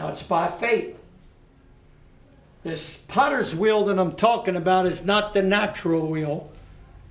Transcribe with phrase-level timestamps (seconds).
[0.00, 0.98] Now it's by faith.
[2.62, 6.50] This potter's wheel that I'm talking about is not the natural wheel,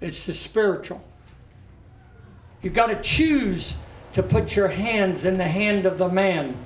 [0.01, 0.99] it's the spiritual.
[2.63, 3.75] You've got to choose
[4.13, 6.57] to put your hands in the hand of the man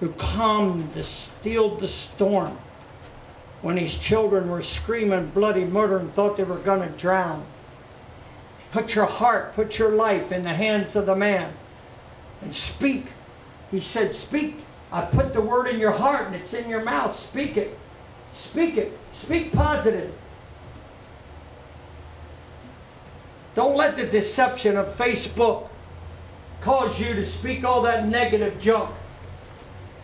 [0.00, 2.58] who calmed, the, stilled the storm
[3.62, 7.44] when his children were screaming bloody murder and thought they were going to drown.
[8.72, 11.52] Put your heart, put your life in the hands of the man
[12.42, 13.06] and speak.
[13.70, 14.56] He said, Speak.
[14.92, 17.14] I put the word in your heart and it's in your mouth.
[17.14, 17.78] Speak it.
[18.34, 18.98] Speak it.
[19.12, 20.12] Speak positive.
[23.54, 25.68] Don't let the deception of Facebook
[26.60, 28.90] cause you to speak all that negative junk.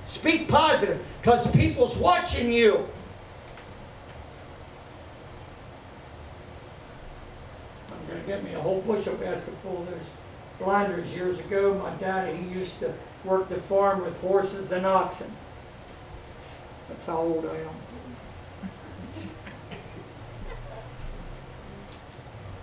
[0.07, 2.87] Speak positive because people's watching you.
[7.91, 9.99] I'm going to get me a whole bushel basket full of those
[10.59, 11.75] blinders years ago.
[11.75, 12.93] My daddy, he used to
[13.27, 15.31] work the farm with horses and oxen.
[16.89, 17.69] That's how old I am.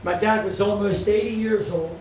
[0.03, 1.97] My dad was almost 80 years old.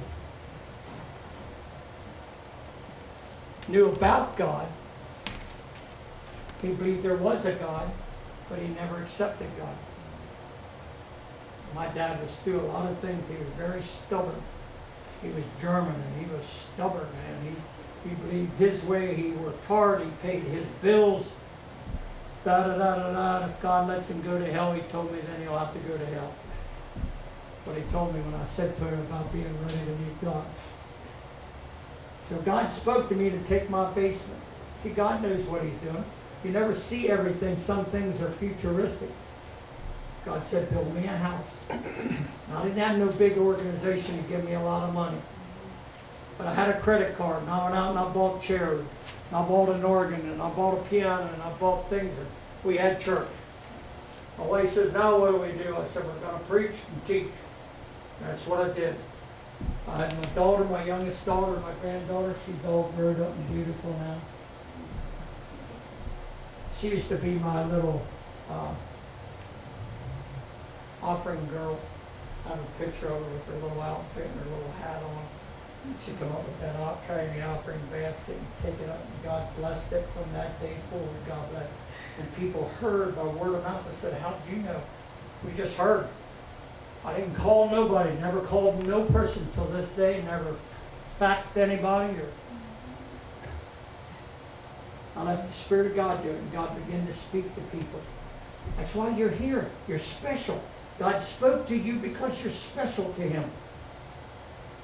[3.69, 4.67] Knew about God.
[6.61, 7.91] He believed there was a God,
[8.49, 9.75] but he never accepted God.
[11.75, 13.29] My dad was through a lot of things.
[13.29, 14.43] He was very stubborn.
[15.23, 17.45] He was German and he was stubborn, man.
[17.45, 17.55] He,
[18.59, 19.15] his way.
[19.15, 20.03] He worked hard.
[20.03, 21.33] He paid his bills.
[22.45, 23.47] Da da da da da.
[23.47, 25.97] If God lets him go to hell, he told me then he'll have to go
[25.97, 26.35] to hell.
[27.65, 30.45] What he told me when I said to him about being ready to meet God.
[32.29, 34.41] So God spoke to me to take my basement.
[34.83, 36.05] See, God knows what he's doing.
[36.45, 37.59] You never see everything.
[37.59, 39.11] Some things are futuristic.
[40.25, 41.47] God said, build me a house.
[42.55, 45.19] I didn't have no big organization to give me a lot of money.
[46.43, 49.37] But I had a credit card, and I went out and I bought chairs, and
[49.37, 52.27] I bought an organ, and I bought a piano, and I bought things, and
[52.65, 53.29] we had church.
[54.37, 55.77] My wife says, now what do we do?
[55.77, 57.33] I said, we're going to preach and teach.
[58.23, 58.97] That's what I did.
[59.87, 62.35] I had my daughter, my youngest daughter, my granddaughter.
[62.45, 64.21] She's all grown up and beautiful now.
[66.77, 68.05] She used to be my little
[68.51, 68.75] uh,
[71.05, 71.79] offering girl.
[72.47, 75.42] I have a picture of her with her little outfit and her little hat on.
[76.05, 79.01] She come up with that out, carrying the offering basket and take it up.
[79.01, 81.09] And God blessed it from that day forward.
[81.27, 81.67] God bless.
[82.19, 83.85] And people heard by word of mouth.
[83.89, 84.81] They said, "How did you know?"
[85.45, 86.09] We just heard.
[87.05, 88.15] I didn't call nobody.
[88.21, 90.23] Never called no person till this day.
[90.23, 90.55] Never
[91.21, 92.29] faxed anybody or.
[95.17, 98.01] I let the Spirit of God do it, and God began to speak to people.
[98.77, 99.69] That's why you're here.
[99.89, 100.63] You're special.
[100.99, 103.51] God spoke to you because you're special to Him.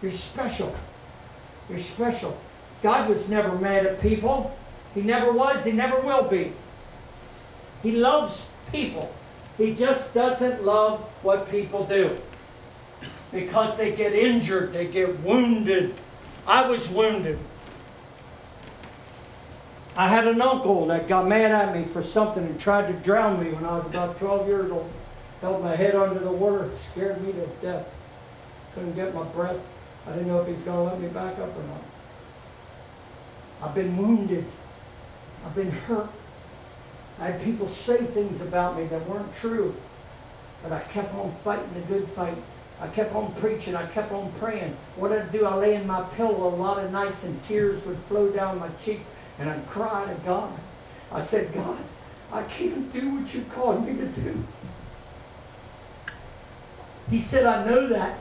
[0.02, 0.74] You're special.
[1.68, 2.38] You're special.
[2.82, 4.56] God was never mad at people.
[4.94, 5.64] He never was.
[5.64, 6.52] He never will be.
[7.82, 9.14] He loves people.
[9.56, 12.16] He just doesn't love what people do.
[13.32, 15.94] Because they get injured, they get wounded.
[16.46, 17.38] I was wounded.
[19.96, 23.42] I had an uncle that got mad at me for something and tried to drown
[23.42, 24.90] me when I was about 12 years old.
[25.40, 27.86] Held my head under the water, scared me to death.
[28.74, 29.58] Couldn't get my breath.
[30.08, 31.82] I didn't know if he's going to let me back up or not.
[33.62, 34.46] I've been wounded.
[35.44, 36.08] I've been hurt.
[37.20, 39.74] I had people say things about me that weren't true.
[40.62, 42.36] But I kept on fighting the good fight.
[42.80, 43.74] I kept on preaching.
[43.74, 44.76] I kept on praying.
[44.96, 45.44] What did I do?
[45.44, 48.68] I lay in my pillow a lot of nights and tears would flow down my
[48.82, 49.06] cheeks
[49.38, 50.52] and I'd cry to God.
[51.12, 51.78] I said, God,
[52.32, 54.44] I can't do what you called me to do.
[57.10, 58.18] He said, I know that.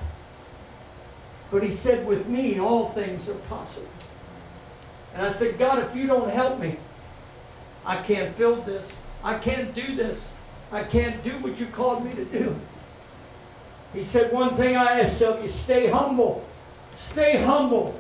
[1.50, 3.88] But he said, with me, all things are possible.
[5.14, 6.78] And I said, God, if you don't help me,
[7.86, 9.02] I can't build this.
[9.24, 10.34] I can't do this.
[10.72, 12.56] I can't do what you called me to do.
[13.94, 16.46] He said, One thing I ask of you stay humble.
[16.96, 18.00] Stay humble.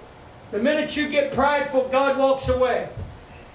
[0.51, 2.89] The minute you get prideful, God walks away.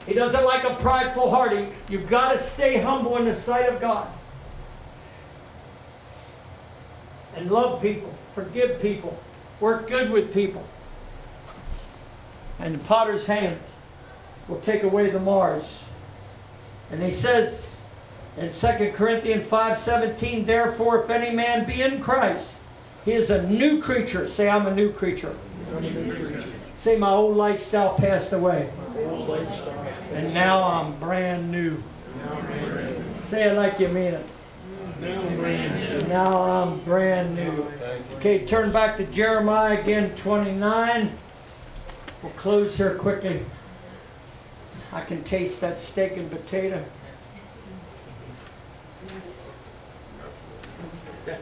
[0.06, 1.52] He doesn't like a prideful heart.
[1.52, 4.08] He, you've got to stay humble in the sight of God.
[7.36, 9.18] And love people, forgive people,
[9.62, 10.64] work good with people.
[12.58, 13.62] And the potter's hands
[14.48, 15.82] will take away the Mars.
[16.90, 17.78] And he says
[18.36, 22.56] in 2 Corinthians 5:17, therefore, if any man be in Christ,
[23.04, 24.28] he is a new creature.
[24.28, 25.34] Say, I'm a new creature.
[25.74, 26.44] A new creature.
[26.74, 28.68] Say, my old lifestyle passed away.
[30.12, 31.82] And now I'm brand new.
[33.12, 34.26] Say it like you mean it.
[35.02, 37.66] Now I'm brand new.
[38.16, 41.12] Okay, turn back to Jeremiah again, 29.
[42.22, 43.44] We'll close here quickly.
[44.92, 46.84] I can taste that steak and potato.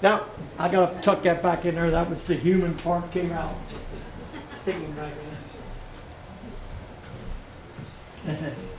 [0.00, 0.26] Now,
[0.58, 1.90] I gotta tuck that back in there.
[1.90, 3.54] That was the human part came out.
[4.60, 5.12] Sticking back
[8.26, 8.52] in.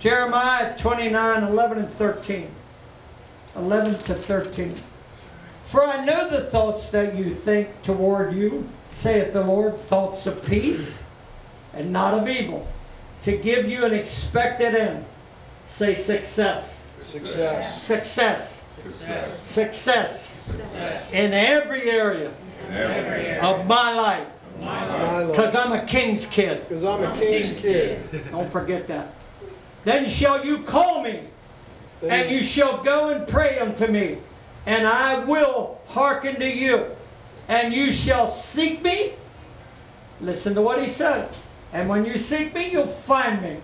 [0.00, 2.48] Jeremiah 29, 11 and 13.
[3.54, 4.74] 11 to 13.
[5.62, 10.44] For I know the thoughts that you think toward you, saith the Lord, thoughts of
[10.44, 11.02] peace
[11.74, 12.66] and not of evil,
[13.24, 15.04] to give you an expected end.
[15.66, 16.80] Say success.
[17.02, 17.82] Success.
[17.82, 18.62] Success.
[18.72, 19.38] Success.
[19.38, 21.12] Success.
[21.12, 22.32] In every area
[23.42, 24.28] of my life.
[24.58, 25.54] Because.
[25.54, 26.66] I'm a king's kid.
[26.68, 28.30] Because I'm a king's kid.
[28.30, 29.14] Don't forget that.
[29.84, 31.22] Then shall you call me,
[32.02, 34.18] and you shall go and pray unto me,
[34.66, 36.86] and I will hearken to you.
[37.48, 39.12] And you shall seek me.
[40.20, 41.28] Listen to what he said.
[41.72, 43.58] And when you seek me, you'll find me.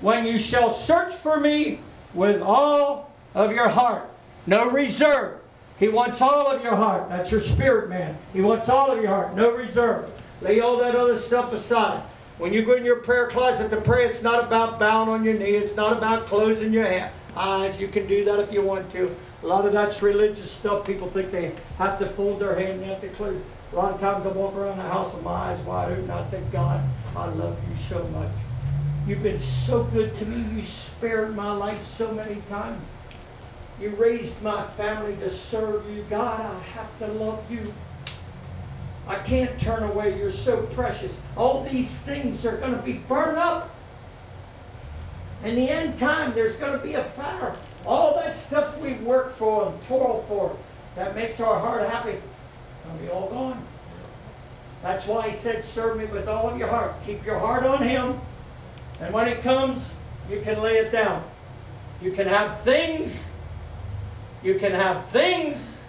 [0.00, 1.80] When you shall search for me
[2.14, 4.08] with all of your heart,
[4.46, 5.40] no reserve.
[5.78, 7.08] He wants all of your heart.
[7.08, 8.16] That's your spirit, man.
[8.32, 10.10] He wants all of your heart, no reserve.
[10.40, 12.02] Lay all that other stuff aside.
[12.40, 15.34] When you go in your prayer closet to pray, it's not about bowing on your
[15.34, 15.56] knee.
[15.56, 17.78] It's not about closing your ha- eyes.
[17.78, 19.14] You can do that if you want to.
[19.42, 20.86] A lot of that's religious stuff.
[20.86, 23.38] People think they have to fold their hand, they have to close.
[23.74, 26.10] A lot of times I walk around the house with my eyes wide open.
[26.10, 26.82] I think, God,
[27.14, 28.32] I love you so much.
[29.06, 30.56] You've been so good to me.
[30.56, 32.82] You spared my life so many times.
[33.78, 36.06] You raised my family to serve you.
[36.08, 37.74] God, I have to love you.
[39.10, 40.16] I can't turn away.
[40.16, 41.12] You're so precious.
[41.36, 43.74] All these things are going to be burned up.
[45.42, 47.56] In the end time, there's going to be a fire.
[47.84, 50.56] All that stuff we work for and toil for
[50.94, 52.18] that makes our heart happy,
[52.84, 53.60] going to be all gone.
[54.80, 56.94] That's why he said, Serve me with all of your heart.
[57.04, 58.20] Keep your heart on him.
[59.00, 59.92] And when it comes,
[60.30, 61.24] you can lay it down.
[62.00, 63.28] You can have things.
[64.44, 65.82] You can have things.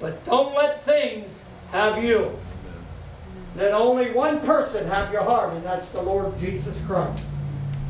[0.00, 2.38] But don't let things have you.
[3.56, 7.24] Let only one person have your heart, and that's the Lord Jesus Christ.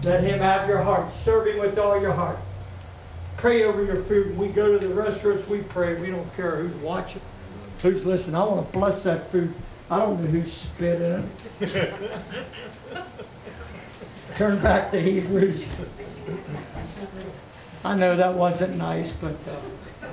[0.05, 1.11] Let him have your heart.
[1.13, 2.39] Serve him with all your heart.
[3.37, 4.37] Pray over your food.
[4.39, 5.95] We go to the restaurants, we pray.
[6.01, 7.21] We don't care who's watching,
[7.83, 8.37] who's listening.
[8.37, 9.53] I want to bless that food.
[9.91, 11.31] I don't know who spit in
[11.61, 11.95] it.
[14.37, 15.69] Turn back to Hebrews.
[17.85, 19.35] I know that wasn't nice, but.
[19.47, 20.09] Uh,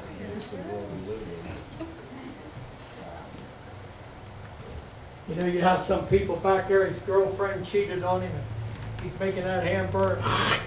[5.27, 8.43] You know, you have some people back there, his girlfriend cheated on him, and
[9.01, 10.21] he's making that hamburger.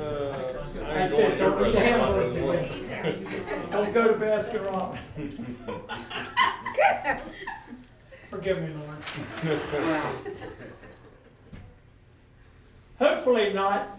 [0.00, 0.36] Uh,
[0.72, 3.44] that's it, don't eat hamburgers again.
[3.70, 5.00] Don't go to Baskin Robbins.
[8.30, 8.96] Forgive me, Lord.
[12.98, 13.98] Hopefully not.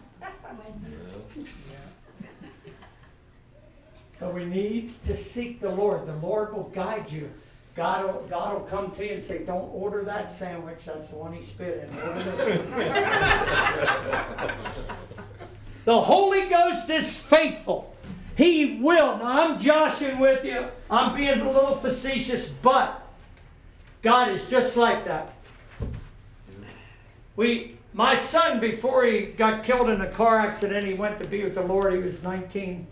[4.21, 6.05] But we need to seek the Lord.
[6.05, 7.31] The Lord will guide you.
[7.75, 10.85] God will, God will come to you and say, Don't order that sandwich.
[10.85, 11.99] That's the one he spit in.
[11.99, 12.81] Order this one."
[15.85, 17.95] the Holy Ghost is faithful.
[18.37, 19.17] He will.
[19.17, 20.65] Now, I'm joshing with you.
[20.89, 23.01] I'm being a little facetious, but
[24.03, 25.33] God is just like that.
[27.35, 31.43] We, my son, before he got killed in a car accident, he went to be
[31.43, 31.93] with the Lord.
[31.93, 32.85] He was 19.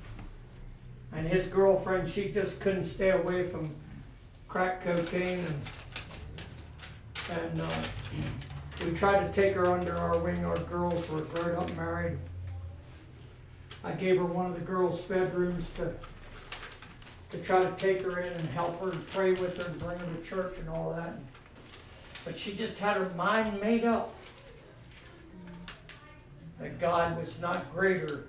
[1.12, 3.74] And his girlfriend, she just couldn't stay away from
[4.48, 5.40] crack cocaine.
[5.40, 5.62] And,
[7.42, 7.70] and uh,
[8.86, 10.46] we tried to take her under our wing.
[10.46, 12.18] Our girls were grown up married.
[13.84, 15.94] I gave her one of the girls' bedrooms to,
[17.30, 19.98] to try to take her in and help her and pray with her and bring
[19.98, 21.14] her to church and all that.
[22.26, 24.14] But she just had her mind made up
[26.60, 28.26] that God was not greater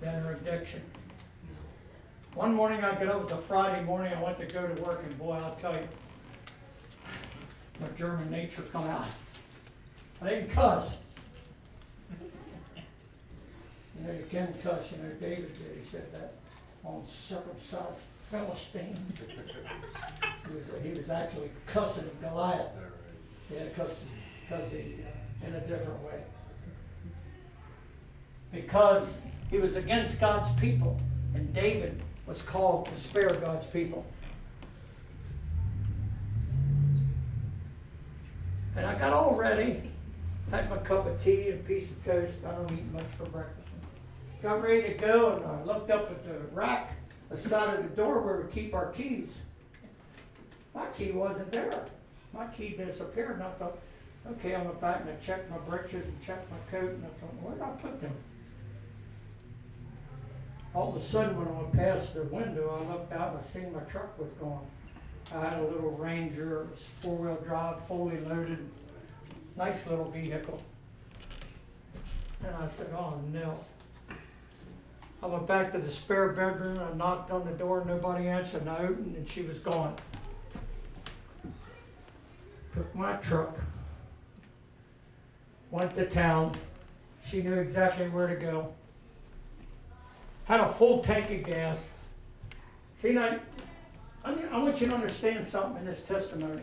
[0.00, 0.82] than her addiction.
[2.34, 4.82] One morning I got up, it was a Friday morning, I went to go to
[4.82, 5.86] work, and boy, I'll tell you,
[7.78, 9.06] my German nature come out.
[10.22, 10.96] I didn't cuss.
[13.94, 16.32] You know, you can cuss, you know, David did, he said that
[16.88, 18.96] uncircumcised Philistine.
[20.48, 22.70] He was, he was actually cussing Goliath.
[23.52, 24.06] Yeah, because,
[24.48, 26.22] because he, uh, in a different way.
[28.50, 29.20] Because
[29.50, 30.98] he was against God's people,
[31.34, 34.04] and David was called to spare God's people.
[38.76, 39.90] And I got all ready,
[40.50, 42.38] had my cup of tea and a piece of toast.
[42.46, 43.58] I don't eat much for breakfast.
[44.42, 46.92] Got ready to go, and I looked up at the rack
[47.30, 49.30] beside of the door where we keep our keys.
[50.74, 51.84] My key wasn't there.
[52.32, 53.78] My key disappeared, and I thought,
[54.32, 57.08] okay, I went back and I checked my britches and checked my coat, and I
[57.20, 58.14] thought, where did I put them?
[60.74, 63.42] All of a sudden, when I went past the window, I looked out and I
[63.42, 64.64] seen my truck was gone.
[65.34, 66.68] I had a little Ranger,
[67.02, 68.58] four-wheel drive, fully loaded,
[69.56, 70.62] nice little vehicle.
[72.44, 73.58] And I said, oh no.
[75.22, 78.70] I went back to the spare bedroom, I knocked on the door, nobody answered, and
[78.70, 79.94] I opened and she was gone.
[82.74, 83.56] Took my truck,
[85.70, 86.54] went to town,
[87.24, 88.72] she knew exactly where to go.
[90.44, 91.88] Had a full tank of gas.
[92.98, 93.38] See, now,
[94.24, 96.62] I, I want you to understand something in this testimony.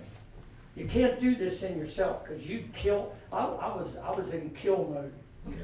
[0.75, 4.49] You can't do this in yourself, because you kill, I, I was, I was in
[4.51, 5.13] kill mode,
[5.49, 5.55] Yeah.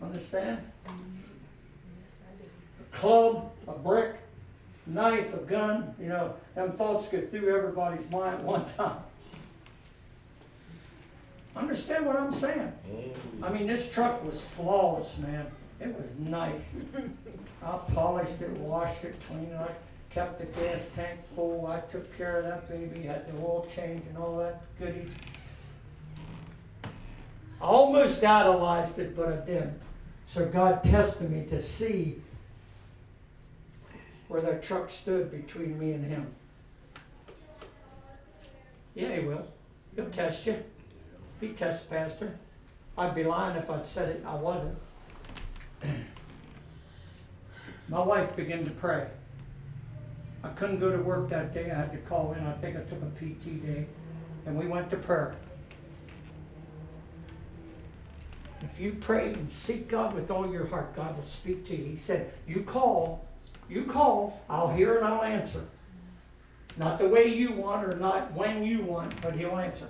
[0.00, 0.58] understand?
[0.86, 2.48] Yes, I do.
[2.80, 4.16] a club, a brick,
[4.86, 8.98] knife, a gun, you know, them thoughts go through everybody's mind at one time.
[11.56, 12.72] Understand what I'm saying?
[12.88, 13.12] Mm.
[13.42, 15.46] I mean, this truck was flawless, man.
[15.80, 16.74] It was nice.
[17.62, 19.70] I polished it, washed it, cleaned it, I
[20.10, 24.04] kept the gas tank full, I took care of that baby, had the oil change
[24.08, 25.10] and all that goodies.
[27.60, 29.80] I almost idolized it, but I didn't.
[30.26, 32.20] So God tested me to see
[34.28, 36.26] where that truck stood between me and him.
[38.94, 39.46] Yeah, he will.
[39.94, 40.62] He'll test you.
[41.40, 42.36] He tests Pastor.
[42.96, 44.24] I'd be lying if I'd said it.
[44.26, 44.76] I wasn't.
[47.88, 49.08] My wife began to pray.
[50.42, 51.70] I couldn't go to work that day.
[51.70, 52.46] I had to call in.
[52.46, 53.86] I think I took a PT day.
[54.46, 55.36] And we went to prayer.
[58.62, 61.84] If you pray and seek God with all your heart, God will speak to you.
[61.84, 63.26] He said, You call,
[63.68, 65.64] you call, I'll hear and I'll answer.
[66.76, 69.88] Not the way you want or not when you want, but He'll answer.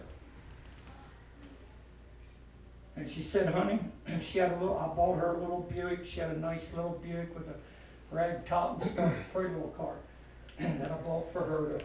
[2.96, 3.78] And she said, honey,
[4.22, 6.06] she had a little, I bought her a little Buick.
[6.06, 7.54] She had a nice little Buick with a
[8.10, 9.94] rag top and stuff, pretty little car.
[10.58, 11.84] that I bought for her to,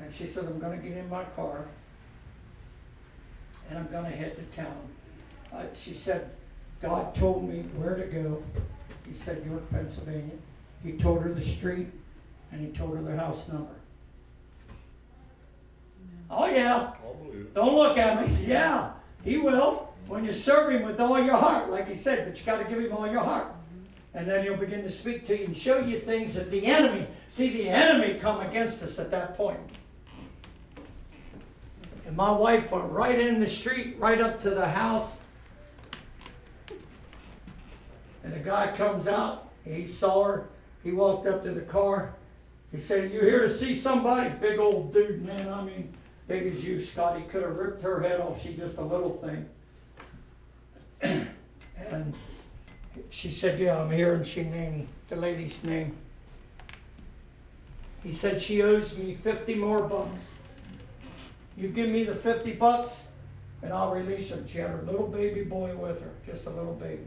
[0.00, 1.66] and she said, I'm gonna get in my car
[3.70, 4.88] and I'm gonna head to town.
[5.52, 6.30] Uh, she said,
[6.80, 8.42] God told me where to go.
[9.06, 10.34] He said York, Pennsylvania.
[10.82, 11.88] He told her the street
[12.50, 13.74] and he told her the house number.
[16.30, 18.44] Oh yeah, I'll believe don't look at me.
[18.46, 18.90] Yeah,
[19.22, 19.91] he will.
[20.06, 22.64] When you serve him with all your heart, like he said, but you got to
[22.64, 23.54] give him all your heart.
[24.14, 27.06] And then he'll begin to speak to you and show you things that the enemy,
[27.28, 29.58] see, the enemy come against us at that point.
[32.06, 35.16] And my wife went right in the street, right up to the house.
[38.22, 40.48] And the guy comes out, he saw her,
[40.84, 42.14] he walked up to the car.
[42.70, 44.30] He said, You here to see somebody?
[44.40, 45.48] Big old dude, man.
[45.48, 45.94] I mean,
[46.26, 47.18] big as you, Scott.
[47.18, 48.42] He could have ripped her head off.
[48.42, 49.48] She's just a little thing.
[51.02, 52.14] And
[53.10, 54.14] she said, Yeah, I'm here.
[54.14, 55.96] And she named the lady's name.
[58.02, 60.20] He said, She owes me 50 more bucks.
[61.56, 63.02] You give me the 50 bucks,
[63.62, 64.42] and I'll release her.
[64.48, 67.06] She had her little baby boy with her, just a little baby.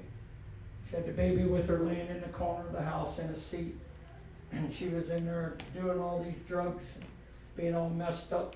[0.89, 3.37] She had the baby with her laying in the corner of the house in a
[3.37, 3.75] seat.
[4.51, 6.85] And she was in there doing all these drugs,
[7.57, 8.55] being all messed up.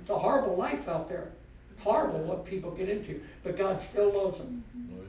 [0.00, 1.30] It's a horrible life out there.
[1.80, 4.64] Horrible what people get into, but God still loves them.
[4.92, 5.02] Oh,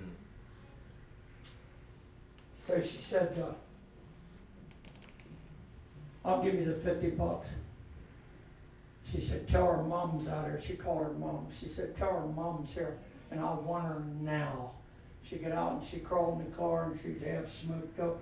[2.68, 2.82] yeah.
[2.82, 3.54] So she said, uh,
[6.28, 7.48] I'll give you the 50 bucks.
[9.12, 10.60] She said, Tell her mom's out here.
[10.60, 11.48] She called her mom.
[11.60, 12.98] She said, Tell her mom's here,
[13.32, 14.72] and I want her now.
[15.24, 18.20] She got out and she crawled in the car and she half smoked up.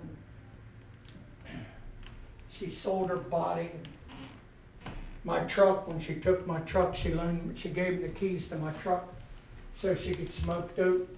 [2.50, 3.70] She sold her body.
[5.24, 8.56] My truck, when she took my truck, she loaned, she gave me the keys to
[8.56, 9.08] my truck
[9.74, 11.08] so she could smoke dope.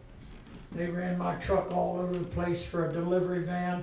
[0.73, 3.83] They ran my truck all over the place for a delivery van.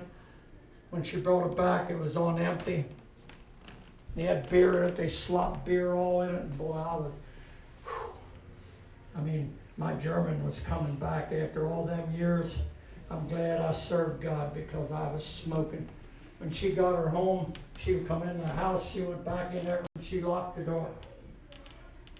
[0.90, 2.86] When she brought it back, it was on empty.
[4.14, 7.12] They had beer in it, they slopped beer all in it, and boy, I was.
[9.16, 12.58] I mean, my German was coming back after all them years.
[13.10, 15.88] I'm glad I served God because I was smoking.
[16.38, 19.64] When she got her home, she would come in the house, she went back in
[19.64, 20.88] there, she locked the door.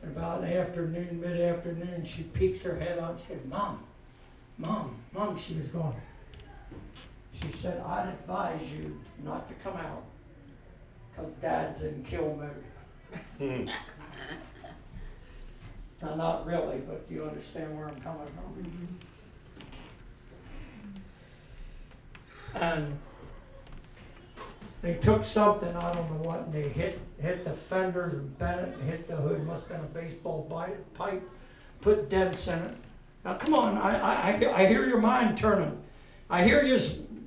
[0.02, 3.84] And about afternoon, mid-afternoon, she peeks her head out and said, Mom,
[4.58, 5.94] Mom, Mom, she was going.
[7.40, 10.02] She said, I'd advise you not to come out
[11.14, 12.64] because Dad's in kill mode.
[16.02, 18.64] Now, not really, but you understand where I'm coming from.
[22.52, 22.62] Mm-hmm.
[22.62, 22.98] And
[24.84, 28.60] they took something, I don't know what, and they hit, hit the fenders and bent
[28.60, 31.26] it, and hit the hood, must've been a baseball bi- pipe,
[31.80, 32.76] put dents in it.
[33.24, 35.82] Now, come on, I, I, I, hear your mind turning.
[36.28, 36.78] I hear you,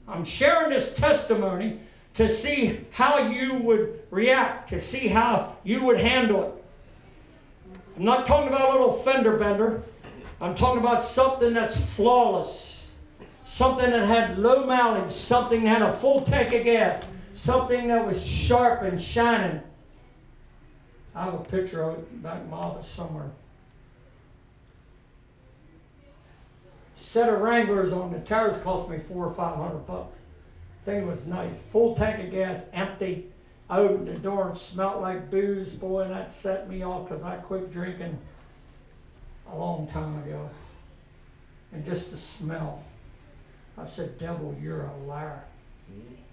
[0.08, 1.80] I'm sharing this testimony
[2.14, 7.74] to see how you would react, to see how you would handle it.
[7.98, 9.82] I'm not talking about a little fender bender.
[10.40, 12.86] I'm talking about something that's flawless.
[13.46, 17.04] Something that had low mileage, something that had a full tank of gas,
[17.38, 19.62] something that was sharp and shining.
[21.14, 23.30] I have a picture of it back in my office somewhere.
[26.96, 30.18] Set of Wranglers on the tires cost me four or five hundred bucks.
[30.84, 31.56] Thing was nice.
[31.72, 33.28] Full tank of gas, empty.
[33.70, 35.74] I opened the door and smelled like booze.
[35.74, 38.18] Boy, and that set me off because I quit drinking
[39.52, 40.50] a long time ago.
[41.72, 42.84] And just the smell.
[43.78, 45.44] I said, Devil, you're a liar.
[45.92, 46.27] Mm.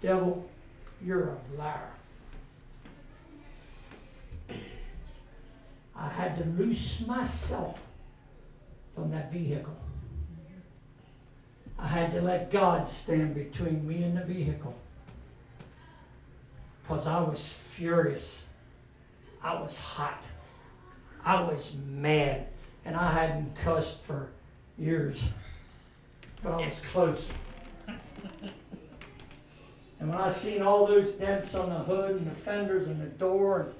[0.00, 0.48] Devil,
[1.04, 1.90] you're a liar.
[5.96, 7.80] I had to loose myself
[8.94, 9.76] from that vehicle.
[11.78, 14.74] I had to let God stand between me and the vehicle.
[16.82, 18.42] Because I was furious.
[19.42, 20.22] I was hot.
[21.24, 22.46] I was mad.
[22.84, 24.28] And I hadn't cussed for
[24.78, 25.22] years.
[26.42, 27.28] But I was close.
[30.00, 33.06] And when I seen all those dents on the hood and the fenders and the
[33.06, 33.74] door, and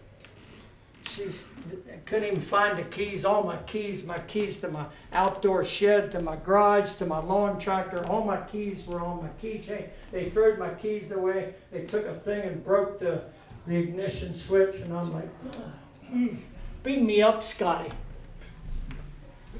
[1.09, 1.47] she's,
[1.93, 6.11] I couldn't even find the keys, all my keys, my keys to my outdoor shed,
[6.13, 9.89] to my garage, to my lawn tractor, all my keys were on my keychain.
[10.11, 11.55] They threw my keys away.
[11.71, 13.23] They took a thing and broke the,
[13.67, 15.73] the ignition switch, and I'm like, "Ah,
[16.11, 16.43] geez,
[16.83, 17.93] beam me up, Scotty.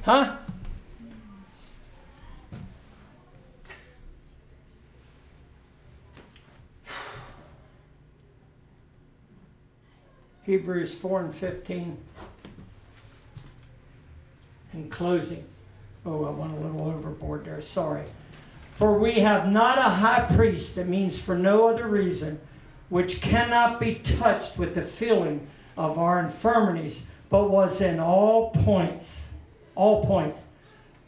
[0.03, 0.37] Huh?
[10.49, 11.99] Hebrews 4 and 15.
[14.73, 15.45] In closing,
[16.07, 18.05] oh, I went a little overboard there, sorry.
[18.71, 22.41] For we have not a high priest, that means for no other reason,
[22.89, 29.29] which cannot be touched with the feeling of our infirmities, but was in all points,
[29.75, 30.39] all points,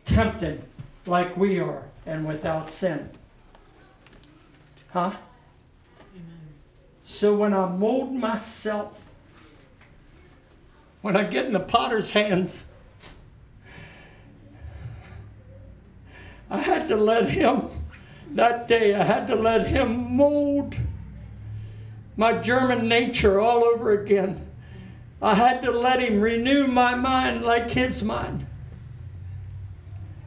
[0.05, 0.63] tempted
[1.07, 3.09] like we are, and without sin.
[4.91, 5.13] Huh?
[6.15, 6.27] Amen.
[7.05, 9.01] So when I mold myself
[11.03, 12.67] when I get in the potter's hands,
[16.51, 17.69] I had to let him,
[18.33, 20.77] that day, I had to let him mold
[22.17, 24.47] my German nature all over again.
[25.23, 28.47] I had to let him renew my mind like his mind.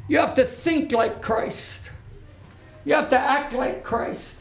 [0.08, 1.82] You have to think like Christ.
[2.86, 4.40] You have to act like Christ.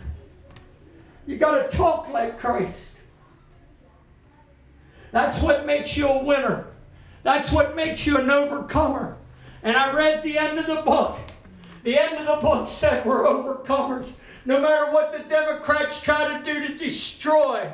[1.27, 2.92] You got to talk like Christ.
[5.13, 6.67] That's what makes you a winner.
[7.23, 9.17] That's what makes you an overcomer.
[9.63, 11.19] And I read the end of the book.
[11.85, 14.13] The end of the book said we're overcomers.
[14.45, 17.73] No matter what the Democrats try to do to destroy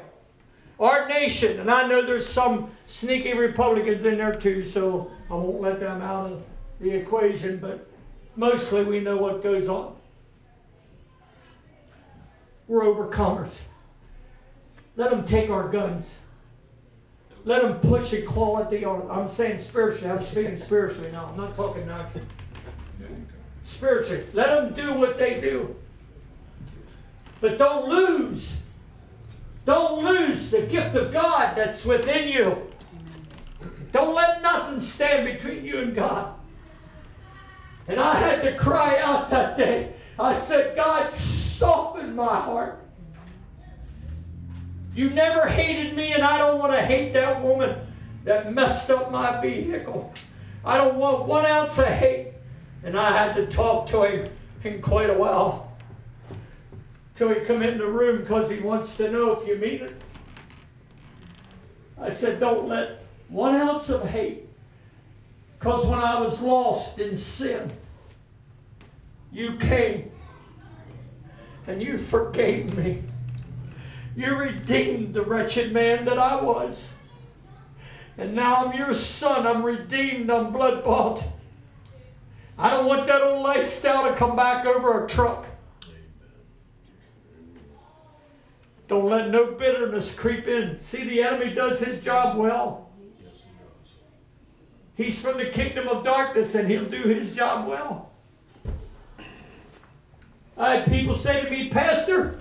[0.78, 1.60] our nation.
[1.60, 6.02] And I know there's some sneaky Republicans in there too, so I won't let them
[6.02, 6.46] out of
[6.80, 7.88] the equation, but
[8.36, 9.96] mostly we know what goes on.
[12.66, 13.60] We're overcomers.
[14.96, 16.18] Let them take our guns.
[17.48, 19.08] Let them push equality on.
[19.10, 20.10] I'm saying spiritually.
[20.10, 21.30] I'm speaking spiritually now.
[21.30, 22.26] I'm not talking naturally.
[23.64, 24.26] Spiritually.
[24.34, 25.74] Let them do what they do.
[27.40, 28.58] But don't lose.
[29.64, 32.66] Don't lose the gift of God that's within you.
[33.92, 36.34] Don't let nothing stand between you and God.
[37.86, 39.94] And I had to cry out that day.
[40.18, 42.84] I said, God, soften my heart.
[44.98, 47.78] You never hated me, and I don't want to hate that woman
[48.24, 50.12] that messed up my vehicle.
[50.64, 52.32] I don't want one ounce of hate.
[52.82, 54.32] And I had to talk to him
[54.64, 55.72] in quite a while.
[57.14, 60.02] Till he come in the room because he wants to know if you mean it.
[61.96, 64.48] I said, don't let one ounce of hate.
[65.60, 67.70] Because when I was lost in sin,
[69.30, 70.10] you came
[71.68, 73.04] and you forgave me.
[74.18, 76.90] You redeemed the wretched man that I was.
[78.16, 79.46] And now I'm your son.
[79.46, 80.28] I'm redeemed.
[80.28, 81.22] I'm blood bought.
[82.58, 85.46] I don't want that old lifestyle to come back over a truck.
[88.88, 90.80] Don't let no bitterness creep in.
[90.80, 92.90] See, the enemy does his job well.
[94.96, 98.10] He's from the kingdom of darkness and he'll do his job well.
[100.56, 102.40] I had people say to me, Pastor,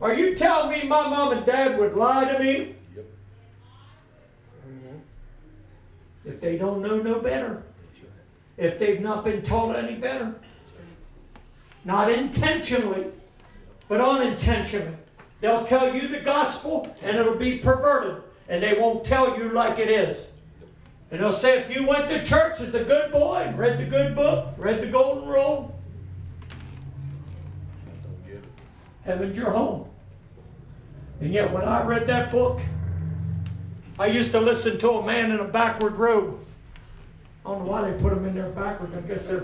[0.00, 2.76] Are you telling me my mom and dad would lie to me?
[2.94, 3.04] Yep.
[6.24, 7.62] If they don't know no better.
[8.56, 10.34] If they've not been taught any better.
[11.84, 13.06] Not intentionally,
[13.88, 14.96] but unintentionally.
[15.40, 18.22] They'll tell you the gospel and it'll be perverted.
[18.48, 20.26] And they won't tell you like it is.
[21.10, 23.84] And they'll say if you went to church as a good boy and read the
[23.84, 25.74] good book, read the golden rule,
[28.02, 28.44] Don't get it.
[29.08, 29.88] Heaven's your home.
[31.20, 32.60] And yet, when I read that book,
[33.98, 36.38] I used to listen to a man in a backward robe.
[37.44, 38.94] I don't know why they put him in there backwards.
[38.94, 39.42] I guess they're.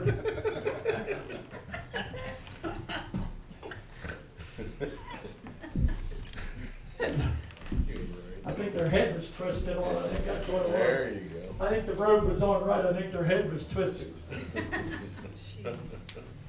[8.46, 9.96] I think their head was twisted on.
[9.96, 10.72] I think that's what it was.
[10.72, 11.64] There you go.
[11.64, 12.84] I think the road was on right.
[12.84, 14.14] I think their head was twisted.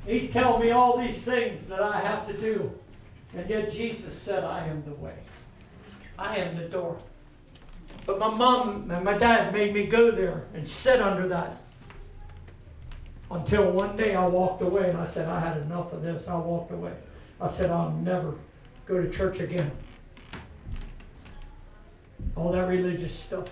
[0.05, 2.77] He's telling me all these things that I have to do.
[3.35, 5.15] And yet Jesus said, I am the way.
[6.17, 6.97] I am the door.
[8.05, 11.61] But my mom and my dad made me go there and sit under that.
[13.29, 16.27] Until one day I walked away and I said, I had enough of this.
[16.27, 16.93] I walked away.
[17.41, 18.35] I said, I'll never
[18.85, 19.71] go to church again.
[22.35, 23.49] All that religious stuff.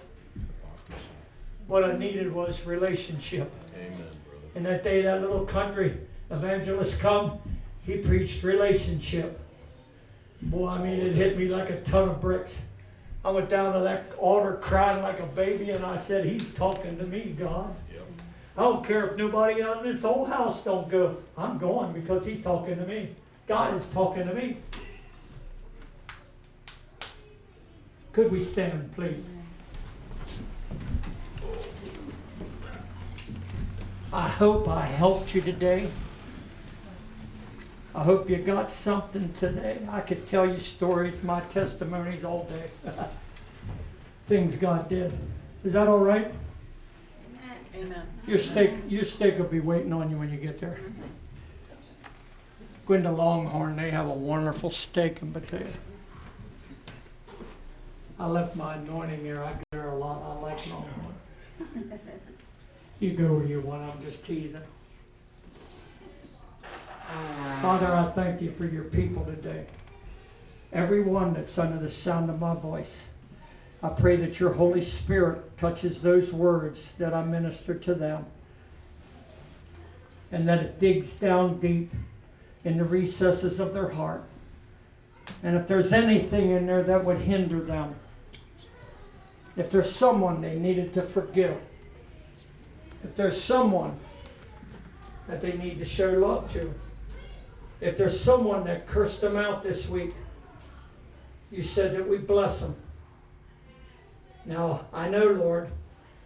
[1.67, 3.51] What I needed was relationship.
[3.75, 4.45] Amen, brother.
[4.55, 5.97] And that day, that little country
[6.29, 7.39] evangelist come,
[7.83, 9.39] he preached relationship.
[10.49, 12.61] Boy, I mean, it hit me like a ton of bricks.
[13.25, 16.97] I went down to that altar crying like a baby, and I said, He's talking
[16.97, 17.73] to me, God.
[17.91, 18.07] Yep.
[18.57, 21.17] I don't care if nobody in this whole house don't go.
[21.37, 23.15] I'm going because He's talking to me.
[23.47, 24.57] God is talking to me.
[28.11, 29.23] Could we stand, please?
[34.11, 35.89] I hope I helped you today.
[37.95, 39.77] I hope you got something today.
[39.89, 42.91] I could tell you stories, my testimonies all day.
[44.27, 45.13] Things God did.
[45.63, 46.33] Is that all right?
[47.75, 48.03] Amen.
[48.27, 50.79] Your steak, your steak will be waiting on you when you get there.
[52.85, 55.79] Gwenda Longhorn, they have a wonderful steak in Bethea.
[58.19, 59.43] I left my anointing there.
[59.43, 60.21] I go there a lot.
[60.23, 61.99] I like Longhorn.
[62.99, 63.89] You go where you want.
[63.89, 64.61] I'm just teasing.
[67.61, 69.65] Father, I thank you for your people today.
[70.73, 73.03] Everyone that's under the sound of my voice.
[73.81, 78.25] I pray that your Holy Spirit touches those words that I minister to them.
[80.31, 81.93] And that it digs down deep
[82.65, 84.23] in the recesses of their heart.
[85.43, 87.95] And if there's anything in there that would hinder them,
[89.55, 91.57] if there's someone they needed to forgive,
[93.03, 93.97] if there's someone
[95.27, 96.73] that they need to show love to,
[97.83, 100.13] if there's someone that cursed them out this week,
[101.51, 102.75] you said that we bless them.
[104.45, 105.69] Now, I know, Lord,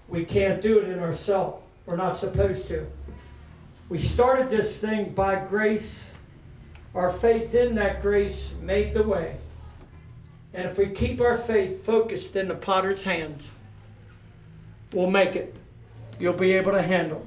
[0.08, 1.64] we can't do it in ourselves.
[1.88, 2.86] We're not supposed to.
[3.90, 6.12] We started this thing by grace.
[6.94, 9.38] Our faith in that grace made the way.
[10.54, 13.48] And if we keep our faith focused in the potter's hands,
[14.94, 15.56] we'll make it.
[16.20, 17.26] You'll be able to handle.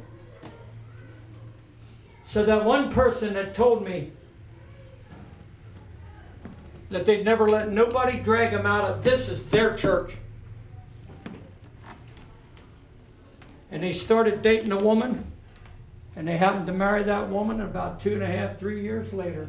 [2.27, 4.13] So that one person that told me
[6.91, 10.17] that they'd never let nobody drag them out of this is their church.
[13.71, 15.31] And they started dating a woman,
[16.17, 19.47] and they happened to marry that woman about two and a half, three years later.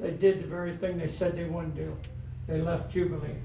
[0.00, 1.94] They did the very thing they said they wouldn't do.
[2.46, 3.36] They left Jubilee.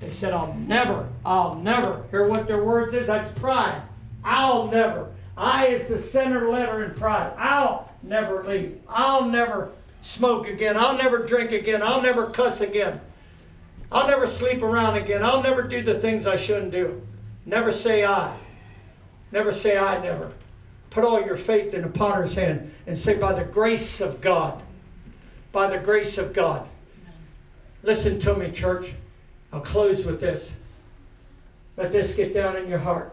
[0.00, 2.04] They said, I'll never, I'll never.
[2.10, 3.06] Hear what their words is?
[3.06, 3.82] That's pride.
[4.24, 5.10] I'll never.
[5.36, 7.32] I is the center letter in pride.
[7.36, 8.80] I'll never leave.
[8.88, 9.72] I'll never
[10.04, 10.76] smoke again.
[10.76, 11.82] I'll never drink again.
[11.82, 13.00] I'll never cuss again.
[13.90, 15.24] I'll never sleep around again.
[15.24, 17.02] I'll never do the things I shouldn't do.
[17.46, 18.36] Never say I.
[19.32, 20.32] Never say I never.
[20.90, 24.62] Put all your faith in the potter's hand and say, by the grace of God.
[25.52, 26.68] By the grace of God.
[27.82, 28.92] Listen to me, church.
[29.52, 30.50] I'll close with this.
[31.76, 33.12] Let this get down in your heart.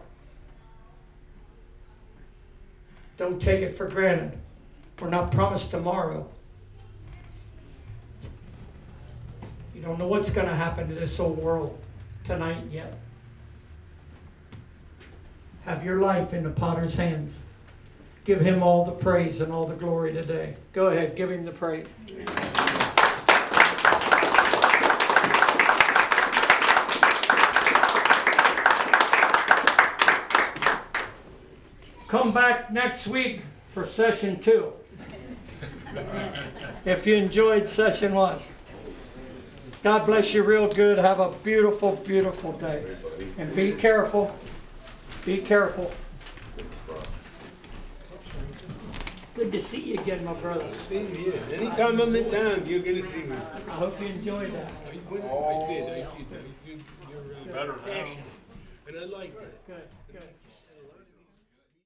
[3.16, 4.38] Don't take it for granted.
[5.00, 6.28] We're not promised tomorrow.
[9.82, 11.76] You don't know what's going to happen to this old world
[12.22, 12.96] tonight yet.
[15.64, 17.34] Have your life in the potter's hands.
[18.24, 20.54] Give him all the praise and all the glory today.
[20.72, 21.86] Go ahead, give him the praise.
[32.06, 33.40] Come back next week
[33.72, 34.74] for session two.
[36.84, 38.38] if you enjoyed session one.
[39.82, 40.98] God bless you real good.
[40.98, 42.84] Have a beautiful, beautiful day.
[43.38, 44.34] And be careful.
[45.24, 45.90] Be careful.
[49.34, 50.66] Good to see you again, my brother.
[50.88, 51.40] Same here.
[51.52, 53.34] Anytime I'm in town, you're gonna see me.
[53.66, 54.70] I hope you enjoyed that.
[54.86, 56.06] I went- I did, I did.
[56.66, 57.82] You- You're uh, Better now.
[57.92, 58.24] passionate,
[58.86, 59.66] and I like that.
[59.66, 59.82] Good,